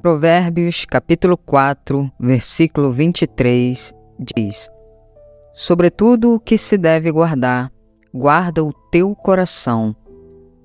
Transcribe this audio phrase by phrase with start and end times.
[0.00, 3.92] Provérbios capítulo 4, versículo 23
[4.34, 4.70] diz:
[5.52, 7.70] Sobretudo o que se deve guardar,
[8.12, 9.94] guarda o teu coração,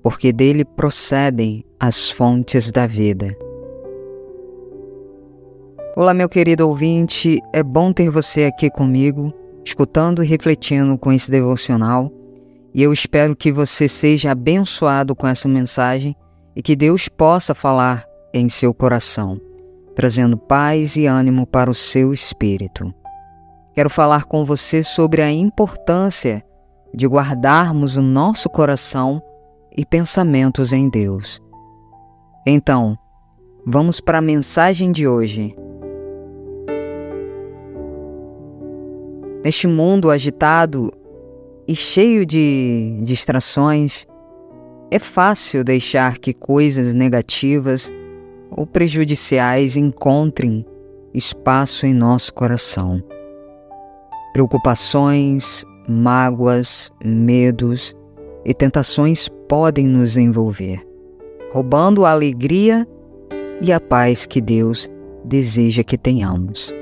[0.02, 3.36] porque dele procedem as fontes da vida.
[5.94, 11.30] Olá, meu querido ouvinte, é bom ter você aqui comigo, escutando e refletindo com esse
[11.30, 12.10] devocional,
[12.72, 16.16] e eu espero que você seja abençoado com essa mensagem
[16.54, 19.40] e que Deus possa falar em seu coração,
[19.94, 22.92] trazendo paz e ânimo para o seu espírito.
[23.74, 26.44] Quero falar com você sobre a importância
[26.94, 29.22] de guardarmos o nosso coração
[29.76, 31.40] e pensamentos em Deus.
[32.46, 32.96] Então,
[33.66, 35.54] vamos para a mensagem de hoje.
[39.42, 40.92] Neste mundo agitado
[41.68, 44.06] e cheio de distrações,
[44.90, 47.92] é fácil deixar que coisas negativas
[48.50, 50.64] ou prejudiciais encontrem
[51.14, 53.02] espaço em nosso coração.
[54.32, 57.94] Preocupações, mágoas, medos
[58.44, 60.86] e tentações podem nos envolver,
[61.52, 62.86] roubando a alegria
[63.60, 64.88] e a paz que Deus
[65.24, 66.74] deseja que tenhamos.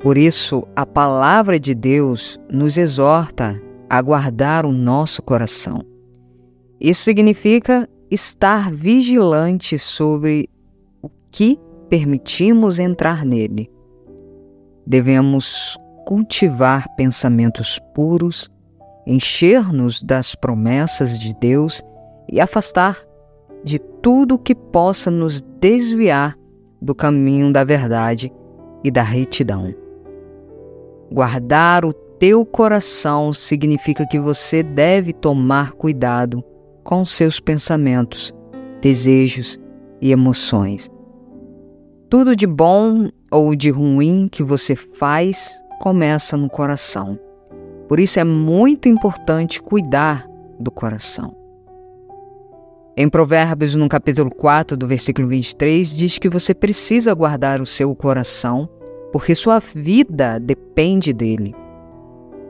[0.00, 5.84] Por isso, a palavra de Deus nos exorta a guardar o nosso coração
[6.80, 10.48] isso significa estar vigilante sobre
[11.00, 11.58] o que
[11.88, 13.70] permitimos entrar nele.
[14.86, 18.50] Devemos cultivar pensamentos puros,
[19.06, 21.82] encher-nos das promessas de Deus
[22.30, 22.98] e afastar
[23.62, 26.36] de tudo que possa nos desviar
[26.80, 28.32] do caminho da verdade
[28.82, 29.74] e da retidão.
[31.12, 36.42] Guardar o teu coração significa que você deve tomar cuidado
[36.90, 38.34] com seus pensamentos,
[38.82, 39.60] desejos
[40.00, 40.90] e emoções.
[42.08, 47.16] Tudo de bom ou de ruim que você faz começa no coração.
[47.88, 51.32] Por isso é muito importante cuidar do coração.
[52.96, 57.94] Em Provérbios, no capítulo 4, do versículo 23, diz que você precisa guardar o seu
[57.94, 58.68] coração,
[59.12, 61.54] porque sua vida depende dele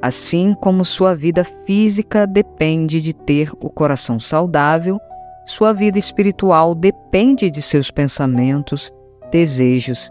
[0.02, 4.98] assim como sua vida física depende de ter o coração saudável,
[5.44, 8.90] sua vida espiritual depende de seus pensamentos,
[9.30, 10.10] desejos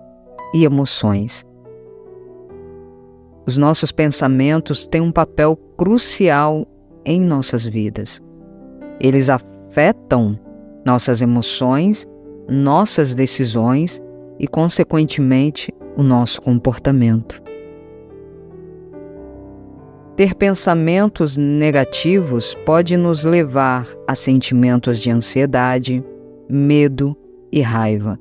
[0.54, 1.46] e emoções.
[3.46, 6.68] Os nossos pensamentos têm um papel crucial
[7.06, 8.22] em nossas vidas.
[9.00, 10.38] Eles afetam
[10.86, 12.06] nossas emoções,
[12.48, 14.02] nossas decisões
[14.38, 17.49] e, consequentemente, o nosso comportamento.
[20.20, 26.04] Ter pensamentos negativos pode nos levar a sentimentos de ansiedade,
[26.50, 27.16] medo
[27.50, 28.20] e raiva,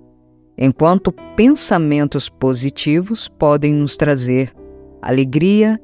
[0.56, 4.54] enquanto pensamentos positivos podem nos trazer
[5.02, 5.76] alegria,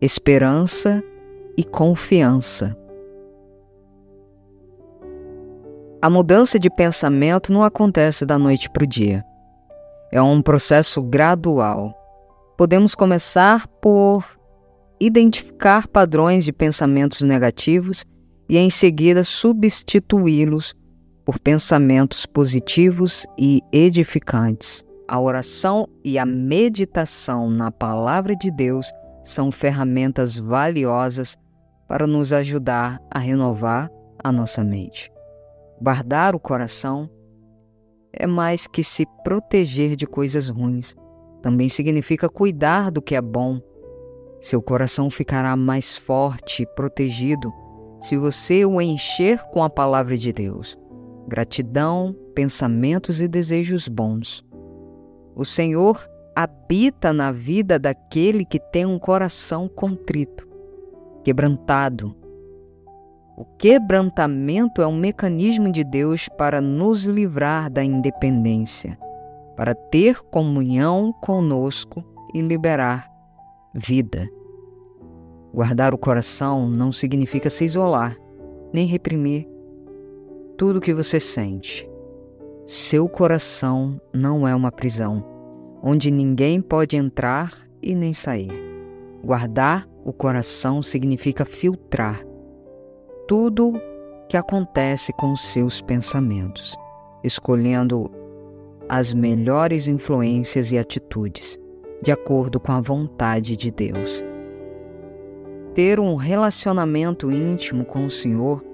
[0.00, 1.04] esperança
[1.58, 2.74] e confiança.
[6.00, 9.22] A mudança de pensamento não acontece da noite para o dia.
[10.10, 11.92] É um processo gradual.
[12.56, 14.39] Podemos começar por
[15.00, 18.04] identificar padrões de pensamentos negativos
[18.48, 20.74] e, em seguida, substituí-los
[21.24, 24.84] por pensamentos positivos e edificantes.
[25.08, 28.92] A oração e a meditação na Palavra de Deus
[29.24, 31.36] são ferramentas valiosas
[31.88, 33.90] para nos ajudar a renovar
[34.22, 35.10] a nossa mente.
[35.80, 37.08] Guardar o coração
[38.12, 40.94] é mais que se proteger de coisas ruins.
[41.42, 43.60] Também significa cuidar do que é bom
[44.40, 47.52] seu coração ficará mais forte e protegido
[48.00, 50.78] se você o encher com a palavra de Deus,
[51.28, 54.42] gratidão, pensamentos e desejos bons.
[55.36, 60.48] O Senhor habita na vida daquele que tem um coração contrito,
[61.22, 62.16] quebrantado.
[63.36, 68.98] O quebrantamento é um mecanismo de Deus para nos livrar da independência,
[69.56, 72.02] para ter comunhão conosco
[72.34, 73.09] e liberar
[73.74, 74.28] vida.
[75.52, 78.16] Guardar o coração não significa se isolar,
[78.72, 79.48] nem reprimir
[80.56, 81.88] tudo o que você sente.
[82.66, 85.24] Seu coração não é uma prisão,
[85.82, 87.52] onde ninguém pode entrar
[87.82, 88.50] e nem sair.
[89.24, 92.24] Guardar o coração significa filtrar
[93.26, 93.72] tudo
[94.28, 96.76] que acontece com os seus pensamentos,
[97.24, 98.10] escolhendo
[98.88, 101.58] as melhores influências e atitudes
[102.02, 104.24] de acordo com a vontade de Deus.
[105.74, 108.64] Ter um relacionamento íntimo com o Senhor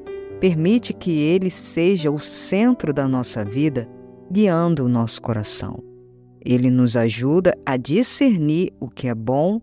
[0.40, 3.88] permite que Ele seja o centro da nossa vida
[4.30, 5.82] guiando o nosso coração.
[6.44, 9.60] Ele nos ajuda a discernir o que é bom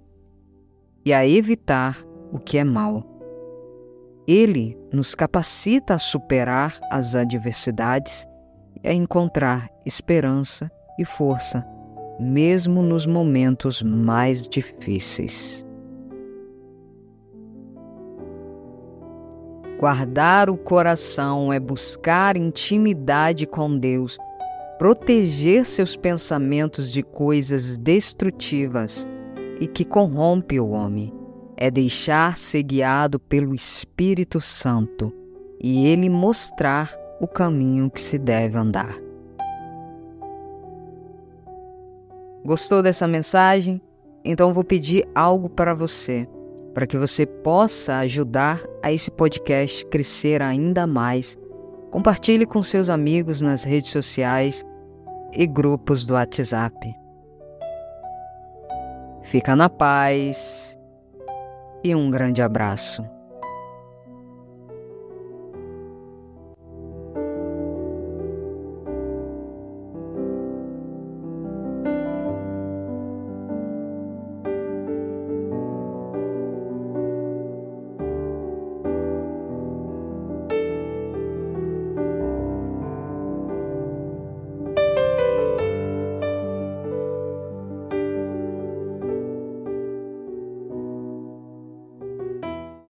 [1.06, 3.04] e a evitar o que é mal.
[4.27, 8.25] Ele nos capacita a superar as adversidades
[8.83, 11.65] e a encontrar esperança e força,
[12.19, 15.65] mesmo nos momentos mais difíceis.
[19.80, 24.18] Guardar o coração é buscar intimidade com Deus,
[24.80, 29.06] proteger seus pensamentos de coisas destrutivas
[29.60, 31.13] e que corrompe o homem.
[31.57, 35.13] É deixar-se guiado pelo Espírito Santo
[35.60, 38.95] e ele mostrar o caminho que se deve andar.
[42.45, 43.81] Gostou dessa mensagem?
[44.24, 46.28] Então vou pedir algo para você
[46.74, 51.38] para que você possa ajudar a esse podcast crescer ainda mais.
[51.92, 54.66] Compartilhe com seus amigos nas redes sociais
[55.31, 56.75] e grupos do WhatsApp.
[59.22, 60.78] Fica na paz
[61.84, 63.06] e um grande abraço.